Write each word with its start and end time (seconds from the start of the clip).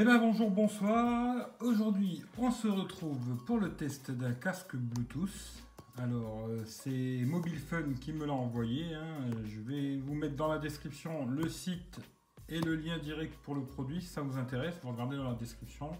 Eh 0.00 0.04
bien 0.04 0.18
bonjour, 0.18 0.48
bonsoir. 0.52 1.48
Aujourd'hui, 1.60 2.22
on 2.38 2.52
se 2.52 2.68
retrouve 2.68 3.36
pour 3.44 3.58
le 3.58 3.70
test 3.74 4.12
d'un 4.12 4.32
casque 4.32 4.76
Bluetooth. 4.76 5.64
Alors, 5.96 6.46
euh, 6.48 6.62
c'est 6.66 7.24
Mobile 7.26 7.58
Fun 7.58 7.82
qui 8.00 8.12
me 8.12 8.24
l'a 8.24 8.32
envoyé. 8.32 8.94
hein. 8.94 9.28
Je 9.44 9.60
vais 9.60 9.96
vous 9.96 10.14
mettre 10.14 10.36
dans 10.36 10.46
la 10.46 10.58
description 10.58 11.26
le 11.26 11.48
site 11.48 11.98
et 12.48 12.60
le 12.60 12.76
lien 12.76 12.98
direct 12.98 13.34
pour 13.42 13.56
le 13.56 13.62
produit 13.62 14.00
si 14.00 14.06
ça 14.06 14.20
vous 14.20 14.38
intéresse. 14.38 14.78
Vous 14.84 14.90
regardez 14.90 15.16
dans 15.16 15.30
la 15.30 15.34
description. 15.34 15.90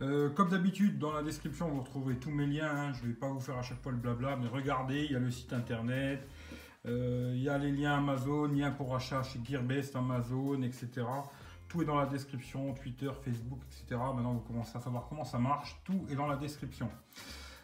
Euh, 0.00 0.28
comme 0.30 0.48
d'habitude, 0.48 0.98
dans 0.98 1.12
la 1.12 1.22
description, 1.22 1.68
vous 1.68 1.82
retrouverez 1.82 2.16
tous 2.16 2.32
mes 2.32 2.46
liens. 2.46 2.70
hein. 2.74 2.92
Je 2.92 3.02
ne 3.04 3.08
vais 3.10 3.14
pas 3.14 3.28
vous 3.28 3.38
faire 3.40 3.56
à 3.56 3.62
chaque 3.62 3.80
fois 3.82 3.92
le 3.92 3.98
blabla, 3.98 4.34
mais 4.34 4.48
regardez, 4.48 5.04
il 5.04 5.12
y 5.12 5.16
a 5.16 5.20
le 5.20 5.30
site 5.30 5.52
internet, 5.52 6.26
euh, 6.86 7.34
il 7.36 7.42
y 7.42 7.48
a 7.48 7.56
les 7.56 7.70
liens 7.70 7.98
Amazon, 7.98 8.46
liens 8.48 8.72
pour 8.72 8.96
achat 8.96 9.22
chez 9.22 9.38
Gearbest, 9.44 9.94
Amazon, 9.94 10.62
etc. 10.62 11.06
Tout 11.72 11.80
est 11.80 11.86
dans 11.86 11.96
la 11.96 12.04
description, 12.04 12.74
Twitter, 12.74 13.10
Facebook, 13.24 13.60
etc. 13.66 13.98
Maintenant, 14.14 14.34
vous 14.34 14.40
commencez 14.40 14.76
à 14.76 14.80
savoir 14.82 15.06
comment 15.08 15.24
ça 15.24 15.38
marche. 15.38 15.80
Tout 15.84 16.04
est 16.10 16.14
dans 16.14 16.26
la 16.26 16.36
description. 16.36 16.90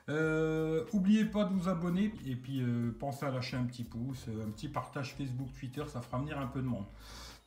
Euh, 0.09 0.87
N'oubliez 0.95 1.27
pas 1.27 1.45
de 1.45 1.53
vous 1.53 1.69
abonner 1.69 2.15
et 2.25 2.35
puis 2.35 2.63
euh, 2.63 2.97
pensez 2.99 3.27
à 3.27 3.31
lâcher 3.31 3.59
un 3.59 3.65
petit 3.65 3.85
pouce, 3.85 4.25
euh, 4.31 4.47
un 4.47 4.51
petit 4.51 4.69
partage 4.69 5.13
Facebook, 5.13 5.49
Twitter, 5.61 5.85
ça 5.87 6.01
fera 6.01 6.19
venir 6.21 6.39
un 6.39 6.47
peu 6.47 6.63
de 6.63 6.67
monde. 6.67 6.87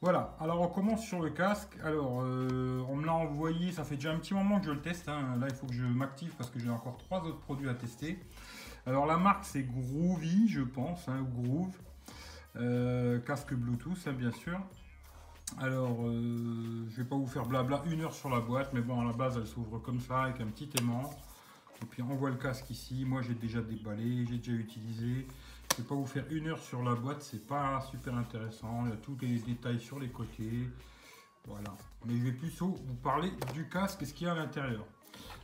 Voilà, 0.02 0.36
alors 0.40 0.62
on 0.62 0.68
commence 0.68 1.04
sur 1.04 1.20
le 1.20 1.32
casque. 1.32 1.76
Alors, 1.84 2.18
on 2.18 2.96
me 2.96 3.06
l'a 3.06 3.14
envoyé, 3.14 3.72
ça 3.72 3.84
fait 3.84 3.96
déjà 3.96 4.12
un 4.12 4.18
petit 4.20 4.36
moment 4.36 4.60
que 4.60 4.68
je 4.68 4.72
le 4.72 4.82
teste. 4.82 5.10
hein. 5.10 5.36
Là, 5.40 5.48
il 5.50 5.56
faut 5.56 5.66
que 5.66 5.74
je 5.74 5.84
m'active 5.84 6.34
parce 6.38 6.52
que 6.52 6.60
j'ai 6.60 6.70
encore 6.70 6.98
trois 6.98 7.24
autres 7.24 7.40
produits 7.40 7.70
à 7.70 7.74
tester. 7.74 8.20
Alors, 8.86 9.08
la 9.08 9.18
marque, 9.18 9.46
c'est 9.46 9.64
Groovy, 9.64 10.48
je 10.48 10.62
pense, 10.62 11.08
hein, 11.08 11.26
Groove. 11.34 11.76
Casque 13.26 13.54
Bluetooth, 13.56 14.08
hein, 14.08 14.14
bien 14.14 14.32
sûr. 14.32 14.60
Alors, 15.60 15.98
euh, 16.06 16.86
je 16.90 16.96
vais 16.98 17.04
pas 17.08 17.16
vous 17.16 17.28
faire 17.28 17.46
blabla 17.46 17.84
une 17.86 18.02
heure 18.02 18.14
sur 18.14 18.30
la 18.30 18.40
boîte, 18.40 18.74
mais 18.74 18.82
bon, 18.82 19.02
à 19.02 19.06
la 19.06 19.14
base, 19.14 19.38
elle 19.38 19.46
s'ouvre 19.48 19.80
comme 19.80 20.00
ça, 20.00 20.24
avec 20.24 20.42
un 20.42 20.48
petit 20.48 20.70
aimant. 20.80 21.10
Et 21.82 21.86
puis, 21.86 22.02
on 22.02 22.16
voit 22.16 22.30
le 22.30 22.38
casque 22.38 22.70
ici. 22.70 23.06
Moi, 23.06 23.22
j'ai 23.22 23.34
déjà 23.34 23.62
déballé, 23.62 24.26
j'ai 24.28 24.38
déjà 24.38 24.54
utilisé. 24.54 25.28
Je 25.72 25.82
vais 25.82 25.88
pas 25.88 25.96
vous 25.96 26.06
faire 26.06 26.26
une 26.32 26.48
heure 26.48 26.60
sur 26.60 26.84
la 26.84 26.96
boîte, 26.96 27.22
c'est 27.22 27.46
pas 27.46 27.82
super 27.90 28.16
intéressant. 28.16 28.84
Il 28.86 28.90
y 28.90 28.94
a 28.94 28.98
tous 28.98 29.18
les 29.22 29.40
détails 29.40 29.80
sur 29.80 30.00
les 30.00 30.10
côtés. 30.10 30.68
Voilà. 31.48 31.74
Mais 32.06 32.18
je 32.18 32.24
vais 32.24 32.32
plutôt 32.34 32.68
vous 32.68 32.96
parler 32.96 33.32
du 33.54 33.68
casque 33.68 34.02
et 34.02 34.06
ce 34.06 34.14
qu'il 34.14 34.28
y 34.28 34.30
a 34.30 34.34
à 34.34 34.36
l'intérieur. 34.36 34.86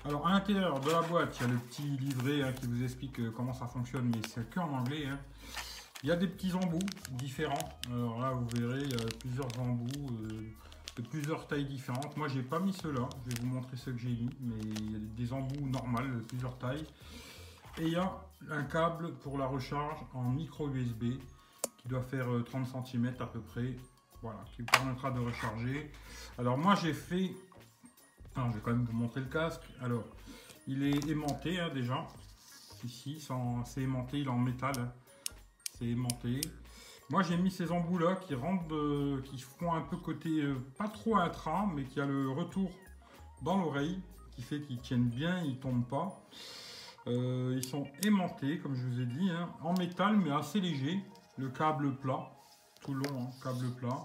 Alors, 0.06 0.28
à 0.28 0.32
l'intérieur 0.32 0.80
de 0.80 0.92
la 0.92 1.02
boîte, 1.02 1.38
il 1.40 1.48
y 1.48 1.50
a 1.50 1.54
le 1.54 1.58
petit 1.60 1.82
livret 1.84 2.44
hein, 2.44 2.54
qui 2.54 2.68
vous 2.68 2.84
explique 2.84 3.20
euh, 3.20 3.32
comment 3.36 3.54
ça 3.54 3.68
fonctionne, 3.68 4.06
mais 4.06 4.22
c'est 4.28 4.50
que 4.50 4.60
en 4.60 4.72
anglais. 4.72 5.06
hein. 5.08 5.20
Il 6.04 6.10
y 6.10 6.12
a 6.12 6.16
des 6.16 6.28
petits 6.28 6.54
embouts 6.54 6.78
différents. 7.14 7.70
Alors 7.92 8.22
là, 8.22 8.32
vous 8.32 8.48
verrez, 8.56 8.82
il 8.82 8.92
y 8.92 8.94
a 8.94 9.06
plusieurs 9.20 9.60
embouts 9.60 10.10
euh, 10.12 10.42
de 10.96 11.02
plusieurs 11.02 11.48
tailles 11.48 11.66
différentes. 11.66 12.16
Moi, 12.16 12.28
j'ai 12.28 12.44
pas 12.44 12.60
mis 12.60 12.72
ceux-là. 12.72 13.10
Je 13.26 13.32
vais 13.32 13.42
vous 13.42 13.48
montrer 13.48 13.78
ceux 13.78 13.94
que 13.94 13.98
j'ai 13.98 14.10
mis, 14.10 14.30
mais 14.42 14.60
il 14.60 14.92
y 14.92 14.96
a 14.96 15.00
des 15.00 15.34
embouts 15.34 15.66
normales 15.66 16.14
de 16.14 16.20
plusieurs 16.20 16.56
tailles. 16.60 16.86
Et 17.80 17.84
il 17.84 17.94
y 17.94 17.96
a 17.96 18.16
un 18.52 18.64
câble 18.64 19.16
pour 19.16 19.40
la 19.40 19.48
recharge 19.48 20.00
en 20.14 20.24
micro 20.30 20.70
USB 20.70 21.20
qui 21.78 21.88
doit 21.88 22.04
faire 22.04 22.32
euh, 22.32 22.44
30 22.44 22.86
cm 22.86 23.16
à 23.20 23.26
peu 23.26 23.42
près. 23.42 23.76
Voilà, 24.22 24.40
qui 24.56 24.62
vous 24.62 24.68
permettra 24.68 25.10
de 25.10 25.20
recharger. 25.20 25.92
Alors 26.38 26.60
moi, 26.60 26.76
j'ai 26.76 26.94
fait... 26.94 27.32
Alors, 28.36 28.52
je 28.52 28.56
vais 28.56 28.62
quand 28.62 28.72
même 28.72 28.86
vous 28.86 28.96
montrer 28.98 29.22
le 29.22 29.28
casque. 29.28 29.64
Alors, 29.82 30.06
il 30.68 30.84
est 30.84 31.10
aimanté 31.10 31.60
hein, 31.60 31.70
déjà. 31.74 32.06
Ici, 32.84 33.20
c'est 33.66 33.82
aimanté, 33.82 34.20
il 34.20 34.28
est 34.28 34.30
en 34.30 34.38
métal. 34.38 34.74
hein 34.78 34.92
c'est 35.78 35.86
aimanté. 35.86 36.42
Moi 37.10 37.24
j'ai 37.24 37.38
mis 37.38 37.52
ces 37.52 37.72
embouts 37.72 37.98
là 38.00 38.16
qui 38.16 38.36
rentrent, 38.36 38.68
de- 38.68 39.22
qui 39.22 39.40
font 39.40 39.74
un 39.74 39.82
peu 39.82 39.98
côté 39.98 40.30
euh, 40.42 40.56
pas 40.78 40.88
trop 40.90 41.16
intra, 41.18 41.66
mais 41.74 41.84
qui 41.86 42.00
a 42.02 42.06
le 42.06 42.30
retour 42.30 42.70
dans 43.44 43.58
l'oreille, 43.58 44.00
qui 44.32 44.42
fait 44.42 44.62
qu'ils 44.62 44.80
tiennent 44.82 45.08
bien, 45.10 45.42
ils 45.44 45.58
tombent 45.60 45.88
pas. 45.88 46.22
Euh, 47.08 47.54
ils 47.56 47.64
sont 47.66 47.88
aimantés, 48.04 48.60
comme 48.60 48.76
je 48.76 48.86
vous 48.86 49.00
ai 49.00 49.06
dit, 49.06 49.30
hein, 49.30 49.50
en 49.62 49.74
métal 49.78 50.18
mais 50.18 50.32
assez 50.32 50.60
léger. 50.60 51.00
Le 51.38 51.50
câble 51.50 51.96
plat, 51.98 52.32
tout 52.84 52.94
long, 52.96 53.22
hein, 53.22 53.30
câble 53.44 53.70
plat. 53.76 54.02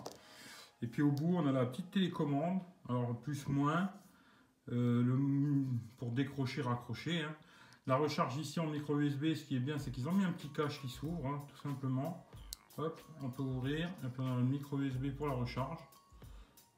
Et 0.82 0.86
puis 0.86 1.02
au 1.02 1.10
bout 1.10 1.36
on 1.36 1.46
a 1.46 1.52
la 1.52 1.66
petite 1.66 1.90
télécommande, 1.90 2.60
alors 2.88 3.16
plus 3.20 3.48
moins, 3.48 3.90
euh, 4.70 5.64
pour 5.98 6.12
décrocher, 6.12 6.62
raccrocher. 6.62 7.22
hein. 7.22 7.34
La 7.86 7.96
recharge 7.96 8.36
ici 8.36 8.60
en 8.60 8.66
micro 8.66 8.98
USB, 8.98 9.34
ce 9.34 9.44
qui 9.44 9.56
est 9.56 9.60
bien, 9.60 9.78
c'est 9.78 9.90
qu'ils 9.90 10.08
ont 10.08 10.12
mis 10.12 10.24
un 10.24 10.32
petit 10.32 10.48
cache 10.48 10.80
qui 10.80 10.88
s'ouvre, 10.88 11.26
hein, 11.26 11.42
tout 11.48 11.68
simplement. 11.68 12.26
Hop, 12.78 13.00
on 13.22 13.28
peut 13.28 13.42
ouvrir, 13.42 13.88
et 14.04 14.08
puis 14.08 14.22
on 14.22 14.32
a 14.32 14.36
le 14.36 14.44
micro 14.44 14.78
USB 14.78 15.10
pour 15.10 15.26
la 15.26 15.34
recharge. 15.34 15.78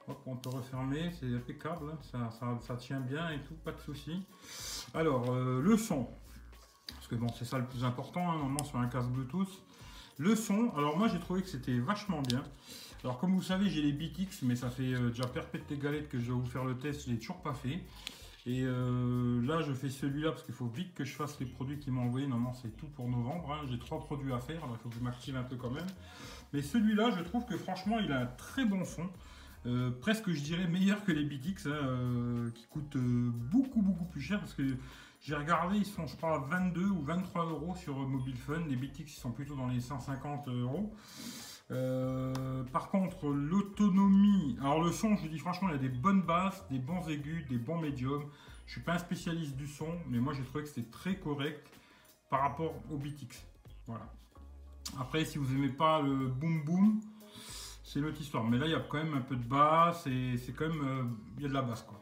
Hop, 0.08 0.20
on 0.26 0.36
peut 0.36 0.50
refermer, 0.50 1.10
c'est 1.12 1.32
impeccable, 1.34 1.92
hein, 2.14 2.30
ça, 2.60 2.76
tient 2.76 3.00
bien 3.00 3.30
et 3.30 3.40
tout, 3.42 3.54
pas 3.54 3.72
de 3.72 3.80
souci. 3.80 4.22
Alors, 4.94 5.30
euh, 5.30 5.60
le 5.60 5.76
son, 5.76 6.08
parce 7.04 7.06
que 7.08 7.14
bon, 7.16 7.28
c'est 7.38 7.44
ça 7.44 7.58
le 7.58 7.66
plus 7.66 7.84
important, 7.84 8.30
hein, 8.30 8.36
normalement 8.36 8.64
sur 8.64 8.78
un 8.78 8.86
casque 8.86 9.10
Bluetooth. 9.10 9.62
Le 10.16 10.34
son, 10.36 10.70
alors 10.76 10.96
moi 10.96 11.08
j'ai 11.08 11.18
trouvé 11.18 11.42
que 11.42 11.48
c'était 11.48 11.78
vachement 11.78 12.22
bien. 12.22 12.42
Alors 13.02 13.18
comme 13.18 13.34
vous 13.34 13.42
savez, 13.42 13.68
j'ai 13.68 13.82
les 13.82 13.92
BTX, 13.92 14.42
mais 14.42 14.56
ça 14.56 14.70
fait 14.70 14.94
euh, 14.94 15.10
déjà 15.10 15.26
perpète 15.26 15.64
les 15.68 15.76
galettes 15.76 16.08
que 16.08 16.18
je 16.18 16.28
dois 16.28 16.36
vous 16.36 16.46
faire 16.46 16.64
le 16.64 16.78
test, 16.78 17.04
je 17.04 17.10
l'ai 17.10 17.18
toujours 17.18 17.42
pas 17.42 17.52
fait. 17.52 17.82
Et 18.46 18.62
euh, 18.62 19.23
là, 19.44 19.62
je 19.62 19.72
fais 19.72 19.90
celui-là 19.90 20.30
parce 20.30 20.42
qu'il 20.42 20.54
faut 20.54 20.66
vite 20.66 20.94
que 20.94 21.04
je 21.04 21.14
fasse 21.14 21.38
les 21.40 21.46
produits 21.46 21.78
qu'il 21.78 21.92
m'a 21.92 22.00
envoyés. 22.00 22.26
Normalement, 22.26 22.54
c'est 22.54 22.76
tout 22.76 22.86
pour 22.88 23.08
novembre. 23.08 23.52
hein. 23.52 23.66
J'ai 23.70 23.78
trois 23.78 24.00
produits 24.00 24.32
à 24.32 24.40
faire. 24.40 24.60
Il 24.70 24.78
faut 24.78 24.88
que 24.88 24.94
je 24.94 25.00
m'active 25.00 25.36
un 25.36 25.42
peu 25.42 25.56
quand 25.56 25.70
même. 25.70 25.86
Mais 26.52 26.62
celui-là, 26.62 27.10
je 27.10 27.22
trouve 27.22 27.44
que 27.44 27.56
franchement, 27.56 27.98
il 27.98 28.12
a 28.12 28.20
un 28.20 28.26
très 28.26 28.64
bon 28.64 28.84
son. 28.84 29.08
Euh, 29.66 29.90
presque, 29.90 30.30
je 30.30 30.42
dirais, 30.42 30.66
meilleur 30.66 31.04
que 31.04 31.12
les 31.12 31.24
BTX, 31.24 31.66
hein, 31.66 31.70
euh, 31.70 32.50
qui 32.50 32.66
coûtent 32.66 32.96
euh, 32.96 33.30
beaucoup, 33.32 33.80
beaucoup 33.82 34.04
plus 34.04 34.20
cher. 34.20 34.38
Parce 34.40 34.54
que 34.54 34.62
j'ai 35.20 35.34
regardé, 35.34 35.78
ils 35.78 35.86
sont, 35.86 36.06
je 36.06 36.16
crois, 36.16 36.34
à 36.34 36.38
22 36.38 36.86
ou 36.86 37.02
23 37.02 37.46
euros 37.46 37.74
sur 37.74 37.96
Mobile 37.96 38.36
Fun. 38.36 38.62
Les 38.68 38.76
BTX, 38.76 39.00
ils 39.00 39.08
sont 39.08 39.32
plutôt 39.32 39.56
dans 39.56 39.68
les 39.68 39.80
150 39.80 40.48
euros. 40.48 40.94
Euh, 41.70 42.62
par 42.72 42.90
contre, 42.90 43.28
l'autonomie, 43.28 44.23
alors 44.74 44.86
le 44.86 44.92
son, 44.92 45.14
je 45.14 45.22
vous 45.22 45.28
dis 45.28 45.38
franchement, 45.38 45.68
il 45.68 45.72
y 45.72 45.74
a 45.76 45.78
des 45.78 45.88
bonnes 45.88 46.22
basses, 46.22 46.64
des 46.68 46.80
bons 46.80 47.06
aigus, 47.08 47.46
des 47.48 47.58
bons 47.58 47.78
médiums. 47.78 48.24
Je 48.66 48.72
suis 48.72 48.80
pas 48.80 48.94
un 48.94 48.98
spécialiste 48.98 49.54
du 49.56 49.68
son, 49.68 49.88
mais 50.08 50.18
moi 50.18 50.32
j'ai 50.32 50.42
trouvé 50.42 50.64
que 50.64 50.68
c'était 50.70 50.90
très 50.90 51.16
correct 51.16 51.64
par 52.28 52.40
rapport 52.40 52.74
au 52.90 52.96
BTX. 52.96 53.44
Voilà. 53.86 54.10
Après, 54.98 55.24
si 55.24 55.38
vous 55.38 55.52
aimez 55.54 55.68
pas 55.68 56.00
le 56.02 56.26
boom 56.26 56.64
boom, 56.64 57.00
c'est 57.84 58.00
une 58.00 58.06
autre 58.06 58.20
histoire. 58.20 58.42
Mais 58.44 58.58
là, 58.58 58.66
il 58.66 58.72
y 58.72 58.74
a 58.74 58.80
quand 58.80 58.98
même 58.98 59.14
un 59.14 59.20
peu 59.20 59.36
de 59.36 59.44
basse 59.46 60.06
et 60.08 60.36
c'est 60.38 60.52
quand 60.52 60.68
même, 60.68 60.82
euh, 60.84 61.04
il 61.36 61.42
y 61.42 61.46
a 61.46 61.48
de 61.48 61.54
la 61.54 61.62
basse 61.62 61.82
quoi. 61.82 62.00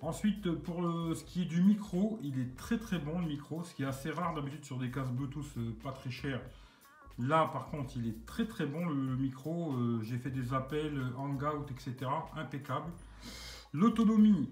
Ensuite, 0.00 0.50
pour 0.62 0.80
le- 0.80 1.14
ce 1.14 1.24
qui 1.24 1.42
est 1.42 1.46
du 1.46 1.60
micro, 1.60 2.18
il 2.22 2.38
est 2.40 2.56
très 2.56 2.78
très 2.78 2.98
bon 2.98 3.18
le 3.18 3.26
micro, 3.26 3.64
ce 3.64 3.74
qui 3.74 3.82
est 3.82 3.86
assez 3.86 4.10
rare 4.10 4.32
d'habitude 4.34 4.64
sur 4.64 4.78
des 4.78 4.90
casques 4.90 5.10
Bluetooth 5.12 5.44
euh, 5.58 5.72
pas 5.82 5.92
très 5.92 6.10
chers. 6.10 6.40
Là, 7.18 7.48
par 7.52 7.66
contre, 7.70 7.96
il 7.96 8.06
est 8.08 8.26
très 8.26 8.46
très 8.46 8.66
bon 8.66 8.86
le, 8.86 9.16
micro. 9.16 9.72
Euh, 9.74 10.00
J'ai 10.02 10.18
fait 10.18 10.30
des 10.30 10.54
appels, 10.54 10.96
euh, 10.98 11.16
hangout, 11.18 11.66
etc. 11.70 11.94
Impeccable. 12.36 12.90
L'autonomie, 13.72 14.50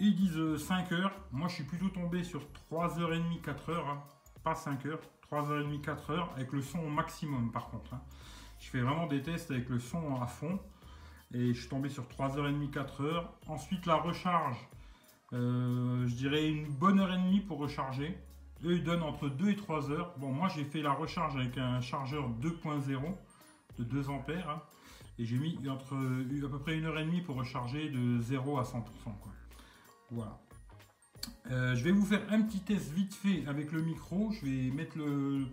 ils 0.00 0.14
disent 0.16 0.36
euh, 0.36 0.58
5 0.58 0.92
heures. 0.92 1.12
Moi, 1.32 1.48
je 1.48 1.54
suis 1.54 1.64
plutôt 1.64 1.88
tombé 1.88 2.24
sur 2.24 2.42
3h30, 2.70 3.40
4 3.40 3.70
heures. 3.70 3.88
hein. 3.88 4.02
Pas 4.42 4.54
5 4.54 4.84
heures. 4.86 5.00
3h30, 5.30 5.80
4 5.80 6.10
heures. 6.10 6.32
Avec 6.34 6.52
le 6.52 6.60
son 6.62 6.80
au 6.80 6.88
maximum, 6.88 7.52
par 7.52 7.68
contre. 7.70 7.94
hein. 7.94 8.00
Je 8.58 8.68
fais 8.68 8.80
vraiment 8.80 9.06
des 9.06 9.22
tests 9.22 9.50
avec 9.52 9.68
le 9.68 9.78
son 9.78 10.20
à 10.20 10.26
fond. 10.26 10.58
Et 11.32 11.54
je 11.54 11.60
suis 11.60 11.68
tombé 11.68 11.88
sur 11.88 12.04
3h30, 12.08 12.70
4 12.70 13.02
heures. 13.04 13.32
Ensuite, 13.46 13.86
la 13.86 13.94
recharge. 13.96 14.56
euh, 15.34 16.06
je 16.06 16.14
dirais 16.14 16.48
une 16.50 16.66
bonne 16.68 16.98
heure 17.00 17.12
et 17.12 17.18
demie 17.18 17.40
pour 17.40 17.58
recharger. 17.58 18.18
Eux, 18.64 18.74
ils 18.74 18.84
donnent 18.84 19.02
entre 19.02 19.28
2 19.28 19.50
et 19.50 19.56
3 19.56 19.90
heures. 19.90 20.14
Bon, 20.18 20.32
moi, 20.32 20.48
j'ai 20.48 20.64
fait 20.64 20.82
la 20.82 20.92
recharge 20.92 21.36
avec 21.36 21.56
un 21.58 21.80
chargeur 21.80 22.28
2.0 22.40 23.00
de 23.78 23.84
2 23.84 24.08
ampères. 24.08 24.50
hein, 24.50 24.62
et 25.18 25.24
j'ai 25.24 25.36
mis 25.36 25.58
entre 25.68 25.94
euh, 25.94 26.46
à 26.46 26.48
peu 26.48 26.58
près 26.60 26.76
une 26.76 26.84
heure 26.84 26.98
et 26.98 27.04
demie 27.04 27.20
pour 27.20 27.36
recharger 27.36 27.88
de 27.88 28.20
0 28.20 28.58
à 28.58 28.62
100%. 28.62 28.82
Quoi. 29.20 29.32
Voilà. 30.10 30.38
Euh, 31.50 31.74
je 31.74 31.82
vais 31.82 31.90
vous 31.90 32.04
faire 32.04 32.22
un 32.30 32.42
petit 32.42 32.60
test 32.60 32.92
vite 32.92 33.14
fait 33.14 33.44
avec 33.46 33.72
le 33.72 33.82
micro. 33.82 34.30
Je 34.30 34.46
vais 34.46 34.70
mettre 34.70 34.96
le, 34.96 35.46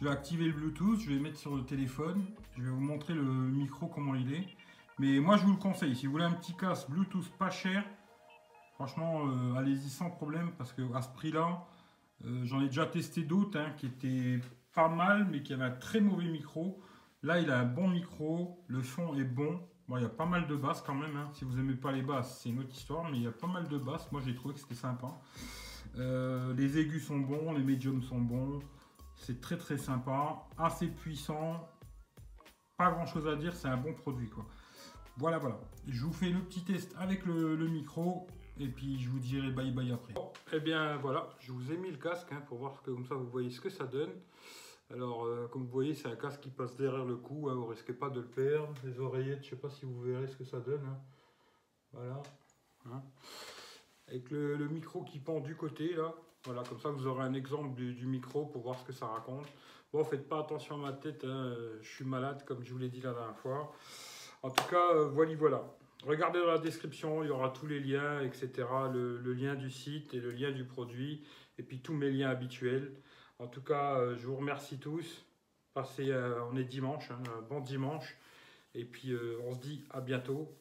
je 0.00 0.04
vais 0.04 0.10
activer 0.10 0.46
le 0.46 0.52
Bluetooth. 0.52 1.00
Je 1.00 1.10
vais 1.10 1.20
mettre 1.20 1.38
sur 1.38 1.54
le 1.54 1.64
téléphone. 1.64 2.24
Je 2.56 2.62
vais 2.62 2.70
vous 2.70 2.80
montrer 2.80 3.14
le 3.14 3.22
micro 3.22 3.86
comment 3.86 4.14
il 4.16 4.32
est. 4.32 4.46
Mais 4.98 5.20
moi, 5.20 5.36
je 5.36 5.44
vous 5.44 5.52
le 5.52 5.58
conseille. 5.58 5.94
Si 5.94 6.06
vous 6.06 6.12
voulez 6.12 6.24
un 6.24 6.32
petit 6.32 6.56
casque 6.56 6.90
Bluetooth 6.90 7.28
pas 7.38 7.50
cher, 7.50 7.84
franchement, 8.74 9.26
euh, 9.26 9.54
allez-y 9.54 9.88
sans 9.88 10.10
problème 10.10 10.50
parce 10.58 10.72
que 10.72 10.82
à 10.94 11.02
ce 11.02 11.08
prix-là. 11.10 11.64
Euh, 12.24 12.44
J'en 12.44 12.60
ai 12.60 12.66
déjà 12.66 12.86
testé 12.86 13.22
d'autres 13.22 13.58
hein, 13.58 13.72
qui 13.76 13.86
étaient 13.86 14.40
pas 14.74 14.88
mal, 14.88 15.28
mais 15.30 15.42
qui 15.42 15.52
avaient 15.52 15.64
un 15.64 15.70
très 15.70 16.00
mauvais 16.00 16.28
micro. 16.28 16.80
Là, 17.22 17.40
il 17.40 17.50
a 17.50 17.58
un 17.60 17.64
bon 17.64 17.88
micro, 17.88 18.62
le 18.68 18.82
son 18.82 19.14
est 19.16 19.24
bon. 19.24 19.60
Il 19.88 20.02
y 20.02 20.04
a 20.04 20.08
pas 20.08 20.26
mal 20.26 20.48
de 20.48 20.56
basses 20.56 20.82
quand 20.82 20.94
même. 20.94 21.16
hein. 21.16 21.28
Si 21.32 21.44
vous 21.44 21.58
aimez 21.60 21.74
pas 21.74 21.92
les 21.92 22.02
basses, 22.02 22.40
c'est 22.40 22.48
une 22.48 22.58
autre 22.58 22.74
histoire, 22.74 23.08
mais 23.10 23.18
il 23.18 23.22
y 23.22 23.26
a 23.28 23.32
pas 23.32 23.46
mal 23.46 23.68
de 23.68 23.78
basses. 23.78 24.10
Moi, 24.10 24.20
j'ai 24.24 24.34
trouvé 24.34 24.54
que 24.54 24.60
c'était 24.60 24.74
sympa. 24.74 25.08
Euh, 25.96 26.52
les 26.54 26.78
aigus 26.78 27.06
sont 27.06 27.18
bons, 27.20 27.52
les 27.52 27.62
médiums 27.62 28.02
sont 28.02 28.20
bons. 28.20 28.60
C'est 29.14 29.40
très 29.40 29.56
très 29.56 29.78
sympa, 29.78 30.42
assez 30.58 30.88
puissant. 30.88 31.68
Pas 32.76 32.90
grand 32.90 33.06
chose 33.06 33.26
à 33.28 33.36
dire, 33.36 33.54
c'est 33.54 33.68
un 33.68 33.76
bon 33.76 33.94
produit. 33.94 34.28
Voilà, 35.16 35.38
voilà. 35.38 35.58
Je 35.88 36.04
vous 36.04 36.12
fais 36.12 36.28
le 36.28 36.40
petit 36.40 36.62
test 36.62 36.94
avec 36.98 37.24
le, 37.24 37.56
micro 37.68 38.26
et 38.58 38.68
puis 38.68 38.98
je 38.98 39.08
vous 39.08 39.18
dirai 39.18 39.50
bye 39.50 39.70
bye 39.70 39.92
après. 39.92 40.14
Bon, 40.14 40.32
eh 40.52 40.60
bien 40.60 40.96
voilà, 40.96 41.28
je 41.40 41.52
vous 41.52 41.72
ai 41.72 41.76
mis 41.76 41.90
le 41.90 41.98
casque 41.98 42.28
hein, 42.32 42.42
pour 42.46 42.58
voir 42.58 42.82
que 42.82 42.90
comme 42.90 43.06
ça 43.06 43.14
vous 43.14 43.28
voyez 43.28 43.50
ce 43.50 43.60
que 43.60 43.70
ça 43.70 43.84
donne. 43.84 44.12
Alors, 44.92 45.24
euh, 45.24 45.48
comme 45.48 45.64
vous 45.64 45.72
voyez, 45.72 45.94
c'est 45.94 46.06
un 46.06 46.14
casque 46.14 46.40
qui 46.40 46.50
passe 46.50 46.76
derrière 46.76 47.04
le 47.04 47.16
cou, 47.16 47.48
hein, 47.48 47.54
vous 47.54 47.66
risquez 47.66 47.92
pas 47.92 48.08
de 48.08 48.20
le 48.20 48.26
perdre. 48.26 48.72
Les 48.84 49.00
oreillettes, 49.00 49.42
je 49.42 49.50
sais 49.50 49.56
pas 49.56 49.68
si 49.68 49.84
vous 49.84 50.00
verrez 50.00 50.28
ce 50.28 50.36
que 50.36 50.44
ça 50.44 50.60
donne. 50.60 50.84
Hein. 50.84 50.98
Voilà. 51.92 52.22
Avec 54.06 54.30
le, 54.30 54.68
micro 54.68 55.02
qui 55.02 55.18
pend 55.18 55.40
du 55.40 55.56
côté, 55.56 55.94
là. 55.94 56.14
Voilà, 56.44 56.62
comme 56.62 56.78
ça 56.78 56.90
vous 56.90 57.08
aurez 57.08 57.24
un 57.24 57.34
exemple 57.34 57.74
du, 57.74 58.06
micro 58.06 58.46
pour 58.46 58.62
voir 58.62 58.78
ce 58.78 58.84
que 58.84 58.92
ça 58.92 59.06
raconte. 59.06 59.46
Bon, 59.92 60.04
faites 60.04 60.28
pas 60.28 60.38
attention 60.38 60.76
à 60.76 60.78
ma 60.78 60.92
tête, 60.92 61.22
je 61.24 61.88
suis 61.88 62.04
malade, 62.04 62.44
comme 62.44 62.62
je 62.62 62.72
vous 62.72 62.78
l'ai 62.78 62.88
dit 62.88 63.00
la 63.00 63.12
dernière 63.12 63.36
fois. 63.38 63.72
En 64.42 64.50
tout 64.50 64.64
cas, 64.70 64.94
euh, 64.94 65.08
voilà, 65.08 65.34
voilà. 65.34 65.64
Regardez 66.06 66.38
dans 66.38 66.46
la 66.46 66.58
description, 66.58 67.24
il 67.24 67.26
y 67.26 67.30
aura 67.30 67.50
tous 67.50 67.66
les 67.66 67.80
liens, 67.80 68.20
etc. 68.20 68.50
Le, 68.92 69.32
lien 69.32 69.56
du 69.56 69.70
site 69.70 70.14
et 70.14 70.20
le 70.20 70.30
lien 70.30 70.52
du 70.52 70.64
produit, 70.64 71.24
et 71.58 71.64
puis 71.64 71.80
tous 71.80 71.94
mes 71.94 72.10
liens 72.10 72.30
habituels. 72.30 72.92
En 73.40 73.48
tout 73.48 73.60
cas, 73.60 73.98
euh, 73.98 74.16
je 74.16 74.26
vous 74.26 74.36
remercie 74.36 74.78
tous. 74.78 75.26
Passez, 75.74 76.10
euh, 76.10 76.40
on 76.50 76.56
est 76.56 76.64
dimanche, 76.64 77.10
hein, 77.10 77.22
bon 77.50 77.60
dimanche. 77.60 78.16
Et 78.74 78.84
puis, 78.84 79.14
on 79.42 79.54
se 79.54 79.58
dit 79.58 79.84
à 79.90 80.00
bientôt. 80.00 80.54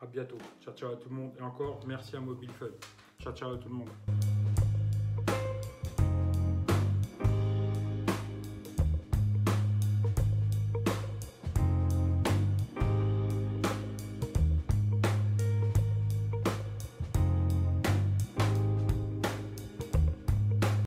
À 0.00 0.06
bientôt. 0.06 0.38
Ciao, 0.60 0.74
ciao 0.74 0.92
à 0.92 0.96
tout 0.96 1.08
le 1.08 1.16
monde. 1.16 1.32
Et 1.38 1.42
encore, 1.42 1.80
merci 1.86 2.14
à 2.16 2.20
Mobile 2.20 2.52
Fun. 2.52 2.66
Ciao, 3.18 3.34
ciao 3.34 3.54
à 3.54 3.58
tout 3.58 3.68
le 3.68 3.74
monde. 3.74 3.88